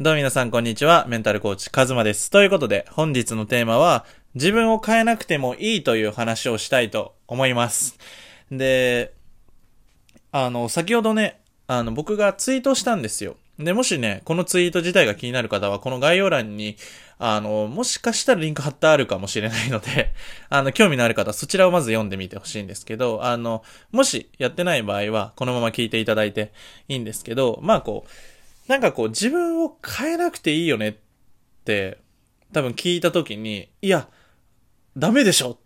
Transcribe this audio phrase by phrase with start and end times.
[0.00, 1.04] どうも皆さんこんにちは。
[1.06, 2.30] メンタルコーチ、カズマです。
[2.30, 7.98] ということで、本日のテーマは、自分を変えなくてもいいという話をしたいと思います。
[8.50, 9.12] で、
[10.30, 13.36] あの、先ほどね、あの、僕がツイートしたんですよ。
[13.58, 16.78] で、もしね、このツイート自体が気になる方は、この概要欄に、
[17.18, 20.14] あの、もしかしたらリンク貼ってあるかもしれないので、
[20.48, 26.50] あの、興味のある方はそちらをまず読んでみてほしいんですけど、あの、もしやってない場合は、このまま聞いていただいて
[26.88, 28.10] いいんですけど、まあこう、
[28.72, 30.94] なんかこう、自分を変えなくていいよねっ
[31.66, 31.98] て、
[32.54, 34.08] 多分聞いた時に、いや、
[34.96, 35.56] ダメでしょっ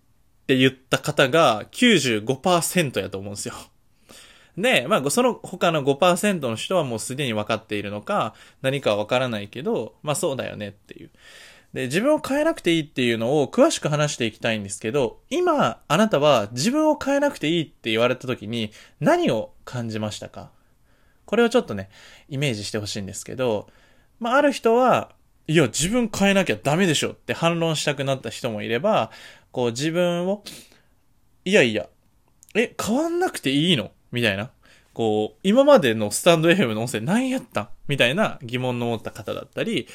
[0.48, 3.54] て言った方が95%やと思うんですよ。
[4.58, 11.10] で、まあ、その他の5%の人はもうすでに分かっているのか、何かは分からないけど、まあそうだよねっていう。
[11.74, 20.55] で、自分を変えなくていいっていうのを詳しく話していきたいんですけど、今、あなたは自分を変えなくていいって言われた時に何を感じましたか？
[21.26, 21.90] これをちょっとね、
[22.28, 23.68] イメージしてほしいんですけど、
[24.18, 25.12] まあ、ある人は、
[25.48, 29.10] いや、自分変えなきゃダメでしょって反論したくなった人もいれば、
[29.52, 30.42] こう自分を、
[31.44, 31.88] いやいや、
[32.54, 33.92] え、変わんなくていいの？
[34.10, 34.50] みたいな。
[34.94, 37.70] こう、今までのスタンド FM の音声何やった？
[37.86, 39.86] みたいな疑問の持った方だったり、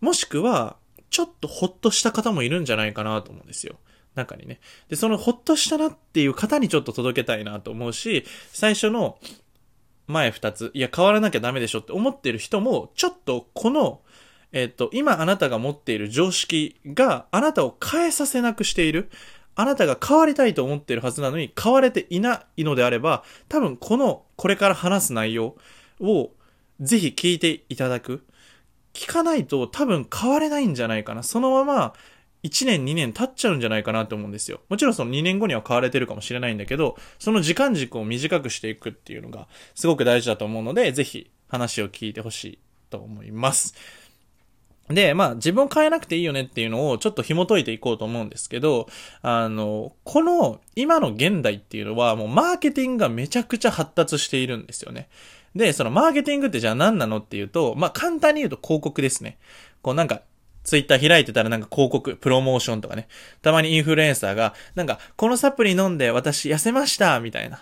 [0.00, 0.76] もしくは、
[1.08, 3.76] ちょっとほっとした方もいるんじゃないかなと思うんですよ。
[4.14, 4.60] 中にね。
[4.88, 9.18] で、そのほっとしたなっていう方にちょっと届けたいなと思うし、最初の
[10.10, 14.00] 前二つ、いや変わらなきゃダメでしょって思ってる人も、ちょっとこの、
[14.52, 19.10] えっ、と、今あなたが持っている常識があなたを変えさせなくしている。
[19.56, 25.56] あなたが変わりたいと思っているはずなのに変われていないのであれば、多分この、これから話す内容
[26.00, 26.30] を
[26.80, 28.24] ぜひ聞いていただく。
[28.92, 31.22] 聞かないと多分変われないんじゃないかな。
[31.22, 31.94] そのまま
[32.42, 34.60] 1年2年経っちゃうんじゃないかなと思うんですよ。
[34.68, 43.74] もちろんその2年後には変われてるかもしれないんだけど、その時間軸を短くしていくっていうのがすごく大事だと思うので、ぜひ話を聞いてほしいと思います。
[44.88, 48.88] で、まあ自分を変えなくていいよねっていうのをちょっと紐解いていこうと思うんですけど、
[49.22, 55.08] あの、この今の現代っていうのはもうマーケティングがめちゃくちゃ発達しているんですよね。
[55.54, 59.38] で、そのマーケティングってじゃあ何なのっていうと、まあ簡単に言うと広告ですね。
[59.82, 60.22] こうなんか
[60.70, 63.08] ツイッター開いてたらなんか広告、プロモーションとかね。
[63.42, 67.60] たまにインフルエンサーが、なんか、このサプリ飲んで私痩せましたみたいな。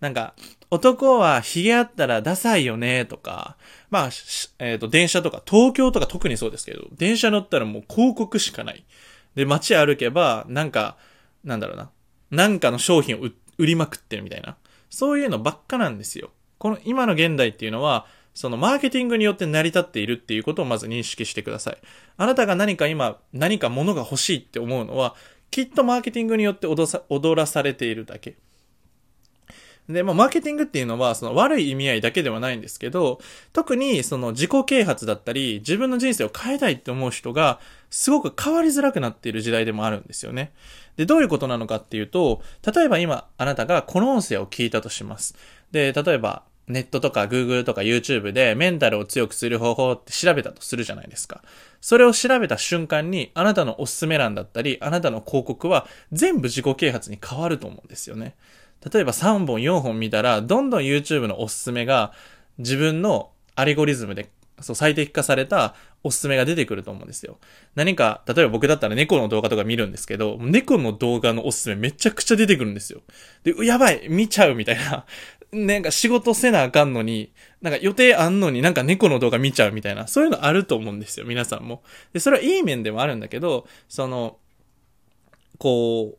[0.00, 0.34] なんか、
[0.70, 3.56] 男は髭あったらダサいよねとか。
[3.88, 4.10] まあ、
[4.58, 8.84] えっ、ー、と、電車とか、東京とか特にそうですけど、電車乗ったらもう広告しかない。
[9.36, 10.98] で、街歩けば、なんか、
[11.42, 11.90] なんだろうな。
[12.30, 13.20] なんかの商品を
[13.56, 14.58] 売りまくってるみたいな。
[14.90, 16.28] そういうのばっかなんですよ。
[16.58, 18.04] この今の現代っていうのは、
[18.34, 21.78] そのマーケティングによって成り立っているっていうことをまず認識してください。
[22.16, 25.14] あなたが何か今、何か物が欲しいって思うのは、
[25.50, 28.36] きっとマーケティングによって踊らされているだけ。
[29.92, 33.20] で、まあ、マーケティングっていうのは、その悪い意味合いだけではないんですけど、
[33.52, 37.60] 特にその自己啓発だったり、自分の人生を変えたいって思う人が、
[37.90, 40.52] すごく変わりづらくなっている時代でもあるんですよね。
[40.96, 42.42] で、どういうことなのかっていうと、
[42.74, 45.34] 例えば今、あなたがこの音声を聞いたとします。
[45.72, 51.42] で、例えば、ネットとか Google とか YouTube でメンタルを強くする方法って調べたとするじゃないですか。
[51.80, 58.34] それを調べた瞬間にあなたのおすすめ欄だったり、あなたの広告は全部自己啓発に変わると思うんですよね。
[58.92, 62.12] 例えば3本4本見たら、どんどん YouTube のおすすめが
[62.58, 64.30] 自分のアリゴリズムで
[64.60, 67.38] そう最適化されたおすすめが出てくると思うんですよ。
[67.74, 73.00] 何か、例えば僕だったら猫の動画とか見るんですけど、猫の動画のおすすめめちゃくちゃ出てくるんですよ。
[73.42, 75.04] で、やばい見ちゃうみたいな。
[75.52, 81.82] なんか仕事せなあかんのに、なんか予定あんのになんか猫の動画見ちゃうみたいな、そういうのあると思うんですよ、皆さんも。
[82.12, 84.38] で、それはいい面でもあるんだけど、その、
[85.58, 86.18] こう、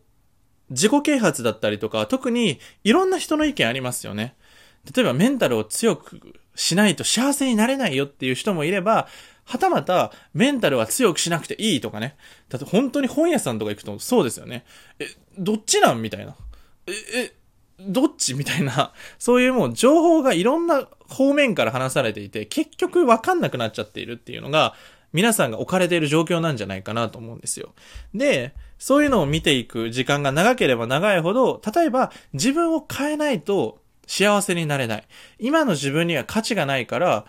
[0.70, 4.36] 自己啓発だったりとか、特にいろんな人の意見ありますよね。
[4.96, 6.20] 例えばメンタルを強く
[6.56, 9.08] しないと幸せになれないよっていう人もいれば、
[9.44, 12.16] はたまた、メンタルは強くしなくていいとかね。
[12.50, 14.66] だって本当に本屋さんとか行くとそうですよね。
[15.00, 16.02] え、どっちなん？
[16.02, 16.36] みたいな。
[16.88, 17.34] え、え、
[17.88, 24.76] どっちみたいな、 そういうもう情報がいろんな方面から話されていて、結局わかんなくなっちゃっているっていうのが、
[25.14, 27.74] 皆さんが置かれている状況なんじゃないかなと思うんですよ。
[28.14, 35.04] で、そういうのを見ていく時間が長ければ長いほど、例えば自分を変えないと幸せになれない。
[35.40, 37.26] 今の自分には価値がないから、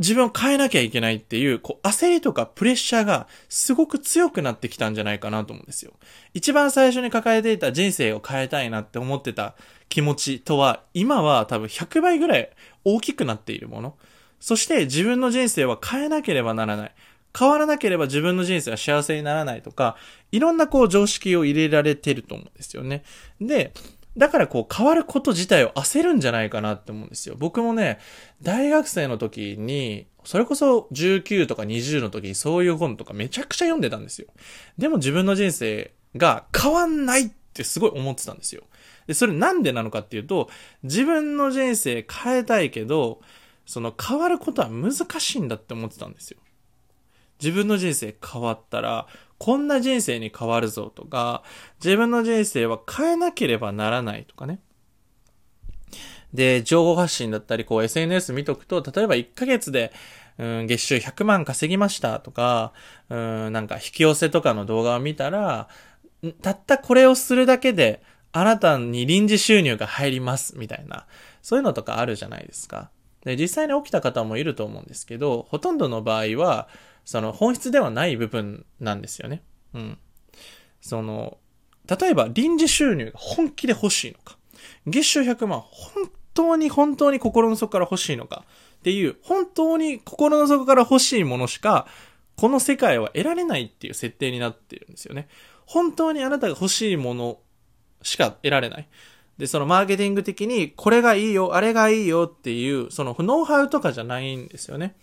[0.00, 5.92] 自分を変えなきゃいけないっていう、こう、焦りとかプレッシャーがすごく強くなってきたんじゃないかなと思うんですよ。
[6.32, 9.54] 一番最初に抱えていた人生を変えたいなって思ってた
[9.90, 12.50] 気持ちとは、今は多分100倍ぐらい
[12.84, 13.94] 大きくなっているもの。
[14.40, 16.94] そして自分の人生は変えなければならない。
[17.38, 19.96] 変わらなければ自分の人生は幸せにならないとか、
[20.32, 23.02] いろんなこう常識を入れられてると思うんですよね。
[23.38, 23.74] で、
[24.20, 27.36] だからこう変わること自体を焦るんじゃないかなって思うんですよ。
[27.38, 27.98] 僕もね、
[28.42, 34.28] 大学生の時に、それこそ19とか20の時にそういう本とかめちゃくちゃ読んでたんですよ。
[34.76, 38.64] でも自分の人生が変わんないってすごい思ってたんですよ。
[39.06, 40.50] で、それなんでなのかっていうと、
[40.82, 43.22] 自分の人生変えたいけど、
[43.64, 46.36] その変わることは難しいんだって思ってたんですよ。
[47.40, 49.06] 自分の人生変わったら、
[49.40, 51.42] こんな人生に変わるぞとか、
[51.82, 54.60] 自分の人生は変えなければならないとかね。
[56.34, 59.94] で、情報発信だったり、こう SNS 見とくと、例えば1ヶ月で、
[60.36, 62.74] うん、月収100万稼ぎましたとか、
[63.08, 65.68] うん、なんか引き寄せとかの動画を見たら、
[66.42, 68.02] たったこれをするだけで、
[68.32, 71.06] あなたに臨時収入が入ります、みたいな。
[71.40, 72.90] そういうのとかあるじゃないですか。
[73.24, 76.68] で、実際に起きた方もいると思うんですけど、ほとんどの場合は、
[77.10, 79.42] その本質ではない部分なんですよね。
[79.74, 79.98] うん。
[80.80, 81.38] その、
[81.88, 84.38] 例えば臨時収入が本気で欲しいのか。
[84.86, 88.44] 月収100万、本当に本当に心の底から欲しいのか。
[88.78, 91.88] っていう、本当に心の底から欲しいものしか、
[92.36, 95.26] この世界は得られないっていう設定になってるんですよね。
[95.66, 97.40] 本当にあなたが欲しいもの
[98.02, 98.88] しか得られない。
[99.36, 104.94] で、そのマーケティング的に、これがいいよ、あれがいいよっていう、そのノウハウとかじゃないんですよね。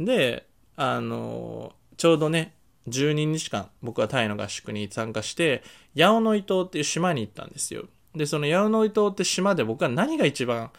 [0.00, 2.54] で、あの、ちょうどね、
[2.88, 5.62] 12日間、僕はタイの合宿に参加して、
[5.96, 7.86] 八尾の伊島っていう島に行ったんですよ。
[8.14, 10.70] で、その八尾の伊島って島で僕は何が一番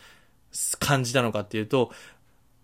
[0.79, 1.91] 感じたのかっていうと、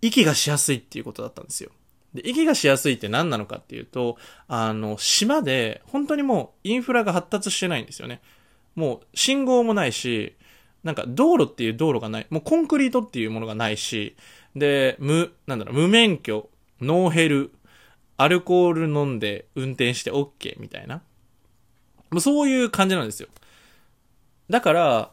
[0.00, 1.70] 息がしやすいっていうことだったんですよ。
[2.14, 4.16] で、息がしやすいって何なのかっていうと、
[4.46, 8.20] あの、島で、本当にもうインフラが発達してないんですよね。
[8.76, 10.36] もう信号もないし、
[10.84, 12.26] なんか道路っていう道路がない。
[12.30, 14.16] もうコンクリートっていうものがないし、
[14.54, 16.48] で、無、なんだろう、無免許、
[16.80, 17.52] ノーヘル、
[18.16, 21.02] アルコール飲んで運転して OK みたいな。
[22.10, 23.28] もうそういう感じなんですよ。
[24.48, 25.12] だから、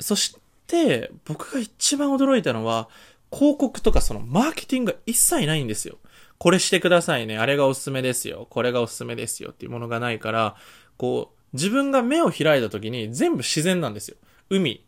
[0.00, 0.36] そし
[0.66, 2.88] て、僕が一番驚いたのは、
[3.32, 5.98] 広告とかそのマーケティングが一切ないんですよ。
[6.38, 7.36] これしてくださいね。
[7.38, 8.46] あれがおすすめですよ。
[8.50, 10.56] これがおすすめですよっていうものがないから、
[10.96, 14.16] こう、自分が目を開いた時に全部自然なんですよ。
[14.50, 14.84] 海、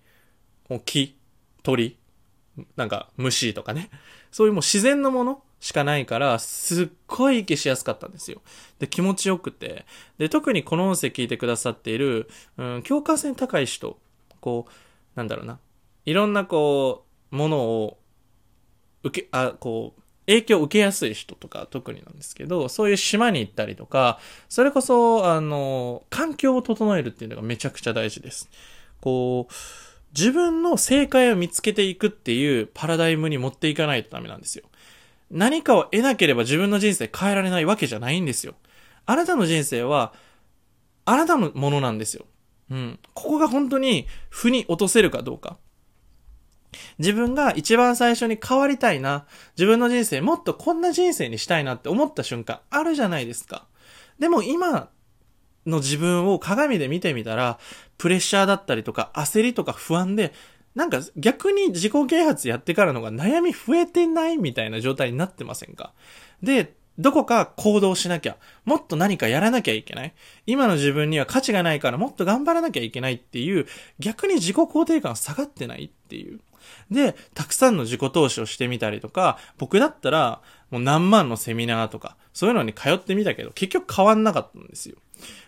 [0.85, 1.19] 木、
[1.63, 1.99] 鳥、
[2.77, 3.91] なんか虫とかね。
[4.31, 8.41] そういうもう自然のものしかないから、すっごい息しやすかったんですよ。
[8.79, 9.85] で、気持ちよくて。
[10.19, 13.99] で、特にこの音声聞いてくださっている、うん、共感性高い人、
[14.41, 14.73] こう、
[15.15, 15.59] なんだろうな。
[16.07, 17.99] いろんなこう、ものを、
[19.03, 24.19] 受け、あ、こう、影響を受けやすい人とか特になんですけど、そういう島に行ったりとか、
[24.49, 28.49] それこそ、あの、環境を整えるっていうのがめちゃくちゃ大事です。
[29.01, 29.55] こう、
[30.13, 34.65] 自分の正解を見つけていくっていうパラダイムに持っていかないとダメなんですよ。
[35.31, 38.55] 何かを得なければ自分の人生変えられないわけじゃないんですよ。
[39.07, 40.13] あなたの人生は、
[41.05, 42.27] あなたのものなんですよ。
[42.71, 42.99] うん。
[43.15, 45.59] ここが本当に、負に落とせるかどうか。
[46.99, 49.27] 自分が一番最初に変わりたいな。
[49.57, 53.67] 自分の人生もっとこんな人生にしたいなって思った瞬間あるじゃないですか。
[54.19, 54.91] でも今
[55.67, 57.59] の自分を鏡で見てみたら、
[57.99, 60.33] プレッシャーだったりとか焦りとか不安で、
[60.75, 65.93] なんか逆に自己啓発やってからのが悩み増えてないみたいな状態になってませんか？
[66.43, 70.15] で、どこか行動しなきゃ、もっと何かやらなきゃいけない？
[70.47, 73.67] 今の自分には価値がないからもっと頑張らなきゃいけないっていう、
[73.99, 76.41] 逆に自己肯定感下がってないっていう。
[76.91, 80.41] で、たくさんの自己投資をしてみたりとか、僕だったら、
[80.71, 84.97] もう何万のセミナーとか、そういうのに通ってみたけど、結局変わんなかったんですよ。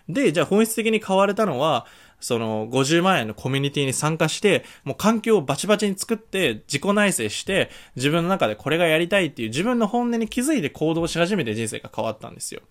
[0.09, 1.85] で、じゃあ本質的に変われたのは、
[2.23, 12.61] その50万円のコミュニティに参加して、もう環境をバチバチに作って、自己内省して、自分の中でこれがやりたいっていう自分の本音に気づいて行動し始めて人生が変わったんですよ。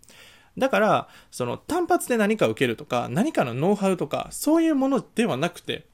[0.56, 5.84] だから、その単発で何か受けるとか、何かのノウハウとか、そういうものではなくて、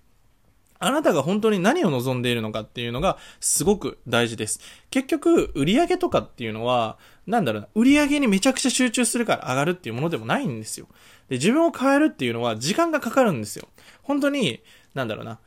[0.78, 4.60] あなたが本当に何を望んでいるのかっていうのがすごく大事です。
[4.90, 10.86] 結局、売上とかっていうのは、なんだろうな、売上にめちゃくちゃ集中するから上がるっていうものでもないんですよ。
[11.28, 13.68] で、自分を変えるっていうのは時間がかかるんですよ。
[14.02, 14.60] 本当に、
[14.94, 15.38] なんだろうな、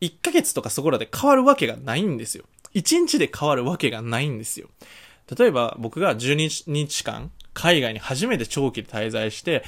[0.00, 2.44] 1ヶ月とかそこらで変わるわけがないんですよ。
[2.74, 4.68] 1日で変わるわけがないんですよ。
[5.38, 9.62] 例えば僕が12日間海外に初めて長期で滞在して、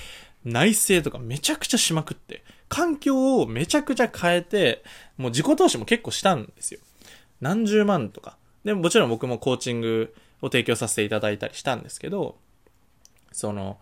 [0.45, 2.42] 内政とかめちゃくちゃしまくって、
[2.73, 4.83] 環境をめちゃくちゃ変えて、
[5.19, 6.81] もう自己投資も結構したんですよ。
[7.43, 8.38] 何十万とか。
[8.64, 12.38] でももちろん僕もコーチングを提供させていただいたりしたんですけど、
[13.31, 13.79] その、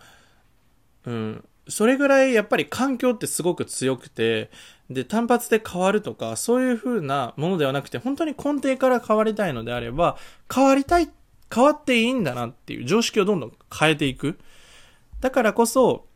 [1.05, 4.51] うん、それぐらいやっぱり環境ってすごく強くて、
[4.91, 10.19] で、単発で変わるとか、そういう風なものではなくて、本当に根底から変わりたいのであれば、
[10.53, 11.09] 変わりたい、
[11.55, 14.41] 変わっていいんだなっていう常識をどんどん変えていく。
[15.21, 16.10] だからこそ、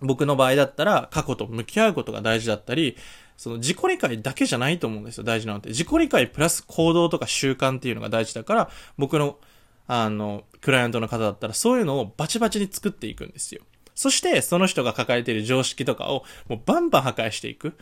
[0.00, 2.96] 僕の場合だったら過去と向き合うことが大事だったり、
[3.36, 5.68] その自己理解だけじゃないと思うんですよ、大事なのって。
[5.70, 9.38] 自己理解プラス行動とか習慣っていうのが大事だから、僕の、
[9.86, 13.62] あの、クライアントの方だったらそういうのをバチバチに作っていくんですよ。
[13.94, 17.74] そして、その人が抱えている常識とかをもうバンバン破壊していく。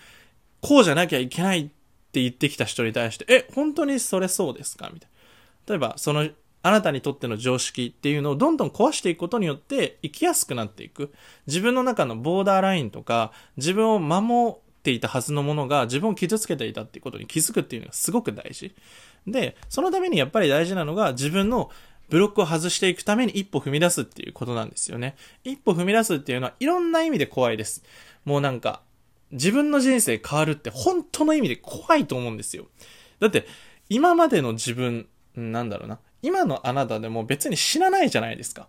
[0.60, 1.64] こうじゃなきゃいけないっ
[2.12, 4.90] て言ってきた人に対して、え、本当にそれそうですか？
[4.92, 5.10] みたい
[5.66, 5.74] な。
[5.74, 6.28] 例えば、その
[6.64, 11.12] あなたにとっての常識っていうのをどんどん壊していくことによって生きやすくなっていく。
[11.46, 18.74] 自分の中のボーダーラインとか、自分を守っていたはずのものが自分を傷つけていたっていうことに気づくっていうのがすごく大事。
[19.26, 21.70] で、そのためにやっぱり大事なのが自分の
[22.08, 25.16] ブロックを外していくために一歩踏み出すっていうことなんですよね。
[25.44, 27.84] 一歩踏み出すっていうのはいろんな意味で怖いです。
[28.24, 28.80] もうなんか、
[29.32, 32.68] 自分の人生変わるって本当の意味で怖いと思うんですよ。
[33.20, 33.46] だって、
[33.90, 35.98] 今までの自分、なんだろうな。
[36.24, 38.68] 今のあなたでも別に死なないじゃないですか。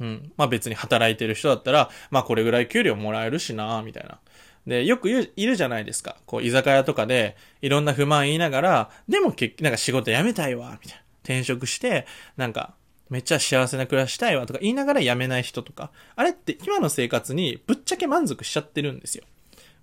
[0.00, 0.32] うん。
[0.36, 4.20] まあ別に働いてる人だったら、まあこれぐらい給料もらえるしな、みたいな。
[4.66, 6.16] で、よく、いるじゃないですか。
[6.24, 11.02] こう、居酒屋とかで、いろんな不満言いながら、でも結局なんか仕事辞めたいわ、みたいな。
[11.22, 12.74] 転職して、なんか、
[13.08, 15.90] めっちゃ幸せな暮らしたいわとか言いながら辞めない人とか。
[16.16, 19.24] あれって今の生活にぶっちゃけ満足しちゃってるんですよ。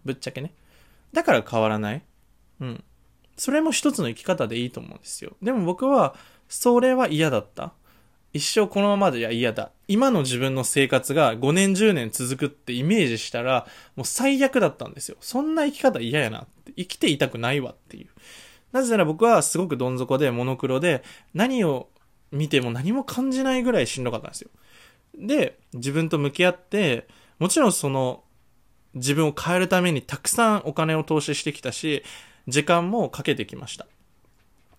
[0.04, 0.54] ぶっちゃけね。
[1.14, 2.02] だから変わらない。
[2.60, 2.84] うん。
[3.38, 5.36] それも一つの生き方でいいと思うんですよ。
[5.42, 6.16] でも僕は、
[6.56, 7.74] それは嫌だった？
[8.32, 9.72] 一生このままでは嫌だ。
[9.88, 15.18] 今の自分の生活が5年10年続くってイメージしたら、もう最悪だったんですよ。
[15.20, 16.72] そんな生き方嫌やなって。
[16.74, 18.08] 生きていたくないわっていう。
[18.72, 21.90] なぜなら僕はすごくどん底でモノクロで、何を
[22.32, 24.50] 見ても何も感じないぐらいしんどかったんですよ。
[25.16, 27.08] で、自分と向き合って、
[27.40, 28.24] もちろんその、
[28.94, 32.04] 自分を変えるためにたくさんお金を投資してきたし、
[32.48, 33.88] 時間もかけてきました。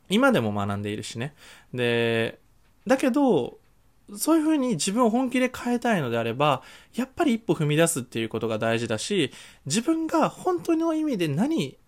[0.08, 1.34] 今でも学んでいるしね。
[1.72, 2.38] で、
[2.86, 3.58] だけど、
[4.16, 6.62] そういうふうに自分を本気で変えたいのであれば、
[6.94, 9.32] やっぱり一歩踏み出すっていうことが大事だし、
[9.66, 11.78] 自分が本当の意味で何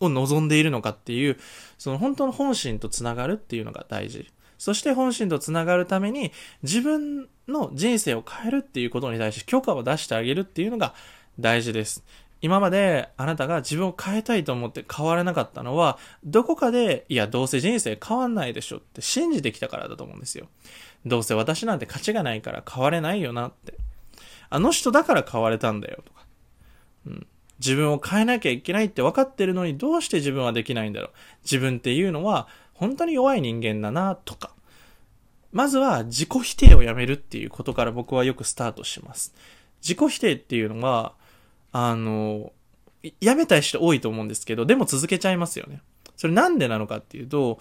[0.00, 1.38] を望んでいるのかっていう、
[1.78, 4.30] その本当の本心とつながるっていうのが大事。
[4.58, 6.30] そして本心とつながるために、
[6.62, 10.94] 自分の人生を変えるっていうことに対して許可を出してあげるっていうのが
[11.40, 12.04] 大事です。
[12.42, 20.48] 今まであなたが自分を変えたいと思って変われなかったのは、どこかで、いや、どうせ人生変わんないでしょって信じてきたからだと思うんですよ。
[21.06, 23.78] どうせ私なんて価値がないから変われないよなって。
[24.50, 26.26] あの人だから変われたんだよとか。
[27.06, 27.26] うん。
[27.60, 31.10] 自分を変えなきゃいけないって分かってるのにどうして自分はできないんだろう。
[31.44, 34.52] 自分っていうのは本当に弱い人間だなとか。
[35.52, 39.32] まずは自己否定をやめるっていうことから僕はよくスタートします。
[39.80, 41.14] 自己否定っていうのは、
[41.72, 42.52] あの、
[43.20, 45.80] やめたい人多いと思うんですけど、でも続けちゃいますよね。
[46.16, 47.58] それなんでなのかっていうと、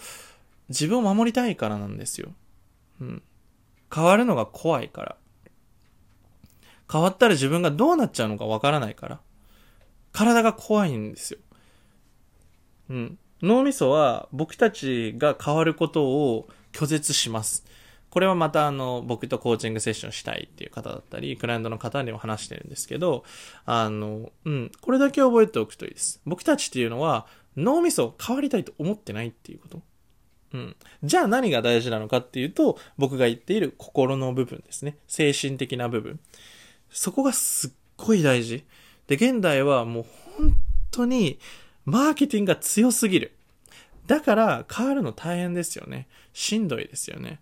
[0.69, 2.33] 自分を守りたいからなんですよ。
[2.99, 3.23] うん。
[3.93, 5.15] 変わるのが怖いから。
[6.91, 9.19] 変わったら自分がどうなっちゃうのかわからないから。
[10.11, 11.39] 体が怖いんですよ。
[12.89, 13.17] うん。
[13.41, 17.65] 脳みそは僕たちが変わることを拒絶します。
[18.11, 23.23] これはまたあの、僕とコーチングセッションしたいっていう方だったり、クライアントの方にも話してるんですけど、
[23.65, 26.21] あの、うん、これだけ覚えておくといいです。
[26.25, 27.25] 僕たちっていうのは、
[27.55, 29.81] 脳みそ変わりたいと思ってないっていうこと。
[30.53, 30.75] うん。
[31.03, 34.97] じゃあ何が大事なのかっていうと、僕が言っている心の部分ですね。
[35.07, 36.19] 精神的な部分。
[36.89, 38.65] そこがすっごい大事。
[39.07, 40.05] で、現代はもう
[40.37, 40.53] 本
[40.91, 41.39] 当に、
[41.85, 43.31] マーケティングが強すぎる。
[44.07, 46.07] だから変わるの大変ですよね。
[46.33, 47.39] しんどいですよね。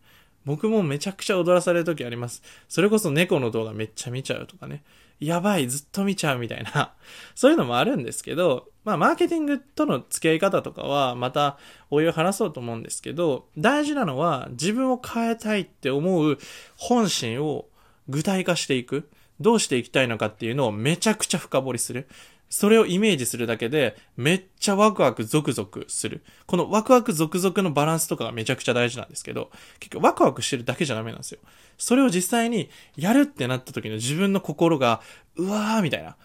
[0.49, 2.41] 僕もめちゃくちゃ踊らされる時あります。
[2.67, 4.81] それこそ猫の動画めっちゃ見ちゃうとかね。
[5.19, 6.95] やばい、ずっと見ちゃうみたいな。
[7.35, 11.59] そういうのもあるんですけど、まあ、マーケティングとの付き合い方とかは、また、
[11.91, 16.39] お湯を話そうと思うんですけど、大事なのは、自分を変えたいって思う
[16.77, 17.67] 本心を
[18.07, 19.07] 具体化していく。
[19.39, 22.07] どうしていきたいのかっていうのをめちゃくちゃ深掘りする。
[22.49, 26.23] それをイメージするだけで、めっちゃワクワクゾクゾクする。
[26.47, 31.39] このワクワクゾクゾクのバランスとかがめちゃくちゃ大事なんですけど、結局ワクワクしてるだけじゃダメなんですよ。
[31.77, 35.01] それを実際にやるってなった時の自分の心が、
[35.35, 36.17] うわーみたいな。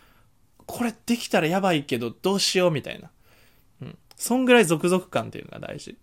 [0.67, 3.11] これできたらやばいけどどうしようみたいな。
[3.83, 3.99] うん。
[4.17, 5.99] そんぐらいゾクゾク感っていうのが大事。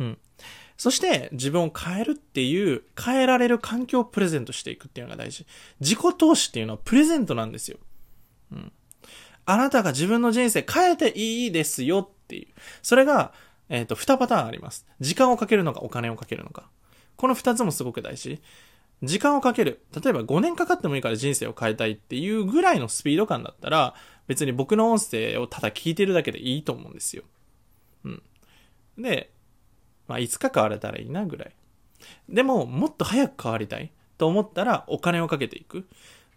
[0.00, 0.18] うん。
[0.76, 5.46] そして自分を変えるっていう、変えられる環境をプレゼントしていくっていうのが大事。
[5.80, 7.78] 自己投資っていうのはプレゼントなんですよ。
[8.52, 8.72] うん。
[9.50, 12.48] あなたが自分の人生変えていいですよっていう。
[12.82, 13.32] それが、
[13.70, 14.86] えっ、ー、と、二パターンあります。
[15.00, 16.68] 時間をかけるのか、お金をかけるのか。
[17.16, 18.42] この二つもすごく大事。
[19.02, 19.86] 時間をかける。
[19.94, 23.94] 例えば5年かかってもいいから人生を変えたいっていうぐらいのスピード感だったら、
[24.26, 27.22] 別に僕の音声をただ聞いてるだけでいいと思うんですよ。
[28.04, 28.22] うん。
[28.98, 29.30] で、
[30.08, 31.52] まあ、いつか変われたらいいなぐらい。
[32.28, 35.88] でも、もっと早く変わりたいと思ったら、お金をかけていく。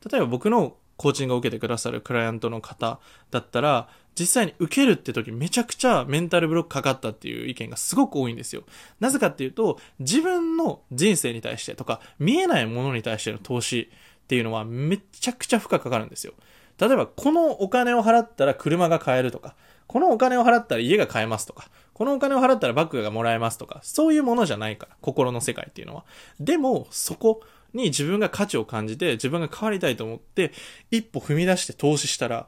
[0.09, 2.99] 例えば僕のコーチングを受けてくださるクライアントの方
[3.31, 8.61] だったら、実際に受けるって時めちゃくちゃメンタルブロックかかったっていう意見がすごく多いんですよ。
[8.99, 13.89] なぜかっていうと、自分の人生に対してとか、見えないものに対しての投資
[14.23, 16.33] っていうのはめちゃくちゃ負荷かかるんですよ。
[16.77, 19.55] 例えば、このお金を払ったら車が買えるとか、
[19.87, 26.05] このお金を払ったら家が買えますとか、このお金を払ったらバッグがもらえますとか、そういうものじゃないから、心の世界っていうのは。
[26.39, 27.41] でも、そこ
[27.73, 30.51] に自分が価値を感じて、自分が変わりたいと思って、
[30.89, 32.47] 一歩踏み出して投資したら、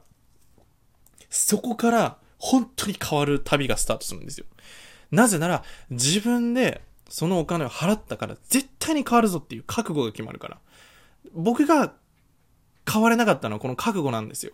[1.30, 4.46] そこから本当に変わる旅がスタートするんですよ。
[5.10, 10.58] なぜなら、自分でそのお金を払ったから絶対に変わるぞっていう覚悟が決まるから。
[11.32, 11.94] 僕が
[12.90, 14.52] 変われなかったのはこの覚悟なんですよ。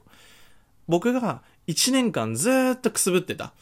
[0.88, 3.52] 僕が1年間ずっとくすぶってた。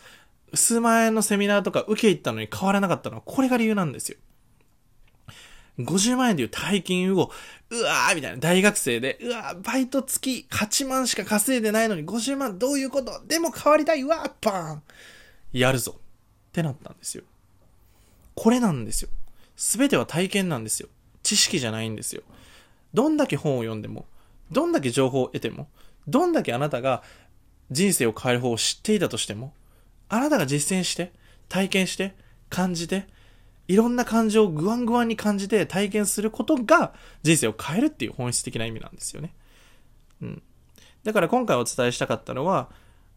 [0.55, 4.19] 数万円のセミナーとか受け入ったのに変わらなかったのはこれが理由なんですよ。
[5.79, 7.31] 50万円でいう大金を、
[7.71, 13.23] うわーみたいな大学生で、うわーバイト月8万しか稼いでないのに50万どういうこと？
[13.27, 14.83] でも変わりたいうわーパーン
[15.53, 16.01] やるぞっ
[16.53, 17.25] てなったんですよ。
[18.35, 19.09] これなんですよ。
[19.57, 20.89] すべては体験なんですよ。
[21.23, 22.23] 知識じゃないんですよ。
[22.95, 24.07] どんだけ本を読んでも、
[24.51, 25.69] どんだけ情報を得ても、
[26.07, 27.03] どんだけあなたが
[27.71, 29.53] 人生を変える方を知っていたとしても、
[30.09, 31.13] あなたが実践して、
[31.49, 32.15] 体験して、
[32.49, 33.07] 感じて、
[33.69, 39.35] いろんな感情をグワングワンに感じて体験することが人生を変えるっていう本質的な意味なんですよね。
[40.23, 40.43] うん。
[41.05, 42.71] だから今回お伝えしたかったのは、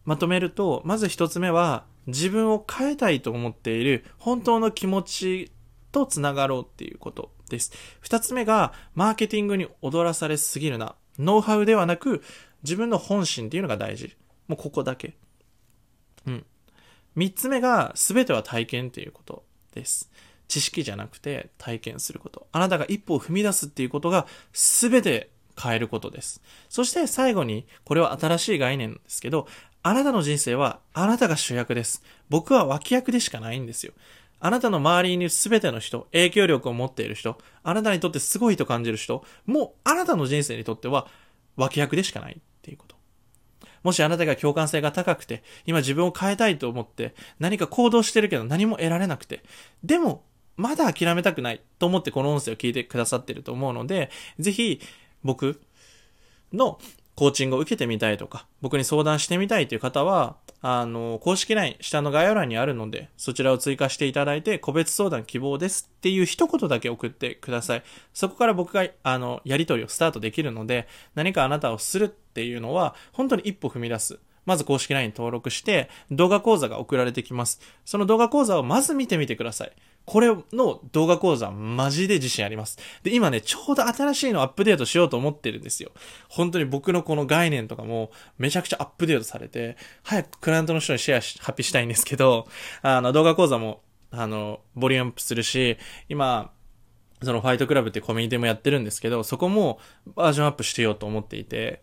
[0.04, 5.52] まとめると、まず一つ目は、自分を変えたいと思っている本当の気持ち
[5.92, 7.72] とつながろうっていうことです。
[8.00, 10.96] 二つ目が、マーケティングに踊らされすぎるな。
[11.18, 12.22] ノウハウではなく、
[12.62, 14.16] 自分の本心っていうのが大事。
[14.48, 15.16] もうここだけ。
[16.26, 16.46] うん。
[17.14, 19.44] 三つ目が、すべては体験っていうこと
[19.74, 20.10] です。
[20.52, 22.46] 知識じゃなくて体験すること。
[22.52, 26.42] あなたが一歩を踏み出すっていうことが全て変えることです。
[26.68, 29.48] そして最後に、これは新しい概念なんですけど、
[29.82, 32.02] あなたの人生はあなたが主役です。
[32.28, 33.94] 僕は脇役でしかないんですよ。
[34.40, 41.06] あなたの周りにいる全ての人、影響力を持っている人、あなたにとってすごいと感じる人、もうあなたの人生にとっては
[41.56, 42.96] 脇役でしかないっていうこと。
[43.82, 49.42] もしあなたが共感性が高くて、今自分を変えたいと思って何か行動してるけど何も得られなくて、
[49.82, 50.24] でも
[50.56, 54.80] まだ諦めたくないと思ってこの音声を聞いてくださってると思うので、ぜひ
[55.22, 55.60] 僕
[56.52, 56.78] の
[57.14, 67.82] コーチングを受けてみたいとか、僕に相談してみたいという方は、あの、公式 LINE 下の概要欄にあるので、そちらを追加していただいて、個別相談希望ですっていう一言だけ送ってください。
[68.14, 74.18] そこから僕が、あの、やりとりをスタートできるので、何かあなたをするっていうのは、本当に一歩踏み出す。
[74.46, 77.60] まず公式 LINE 登録して、動画講座が送られてきます。
[77.84, 79.72] その動画講座をまず見てみてください。
[80.04, 82.78] これの動画講座マジで自信あります。
[83.02, 85.92] で、今ね、ちょうど新しいのアップデートしようと思ってるんですよ。
[86.28, 92.48] 本当に僕のこの概念とかもめちゃくちゃアップデートされて、早くクライアントの人にシェアし、発表したいんですけど、
[92.82, 96.50] あの、動画講座も、あの、ボリュームアップするし、今、
[97.22, 99.78] そのファイトクラブってコミュニティもやってるんですけど、そこも
[100.16, 101.80] バージョンアップしてようと思っていて、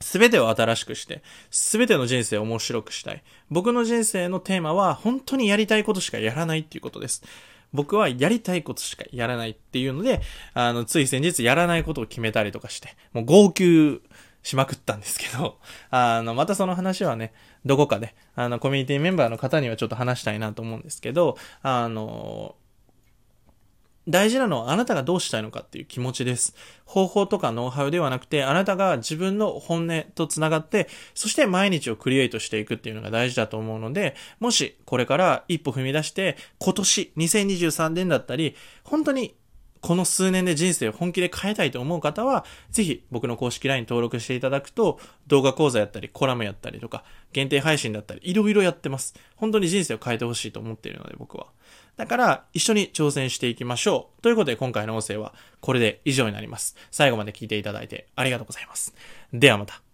[0.00, 3.22] すべてを新しくして、すべての人生を面白くしたい。
[3.50, 7.22] 僕の人生のテーマは、本当にやりたいことしかやらないっていうことです。
[7.72, 10.20] 僕はやりたいことしかやらないっていうので、
[10.54, 14.02] あの、つい先日やらないことを決めたりとかして、もう号泣
[14.42, 15.58] しまくったんですけど、
[15.90, 17.32] あの、またその話はね、
[17.64, 22.54] どこかで、あの、コミュニティメンバーの方にはちょっと話したいなと思うんですけど、あの、
[24.08, 26.54] 大事なのはあなたがどうしたいのかっていう気持ちです。
[26.84, 39.34] 方法とかノウハウではなくて、あなたが自分の本音と繋がって、そして毎日をクリエイトしていくっていうのが大事だと思うので、もしこれから一歩踏み出して、今年2023年だったり、本当に
[39.80, 49.14] この数年で人生を本気で変えたいと思う方は、ぜひ僕の公式 LINE 登録していただくと、動画講座やったり、コラムやったりとか、限定配信だったり、いろいろやってます。
[49.36, 51.46] 本当に人生を変えてほしいと思っているので、僕は。
[51.96, 54.22] だから、一緒に挑戦していきましょう。
[54.22, 56.76] ということで、今回の音声はこれで以上になります。
[56.90, 58.94] 最後まで聞いていただいてありがとうございます。
[59.32, 59.85] ではまた。